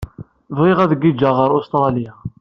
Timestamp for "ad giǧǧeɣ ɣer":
0.81-1.49